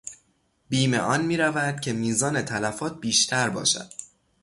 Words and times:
بیم 0.69 0.93
آن 0.93 1.25
میرود 1.25 1.79
که 1.81 1.93
میزان 1.93 2.41
تلفات 2.41 2.99
بیشتر 3.01 3.49
باشد. 3.49 3.93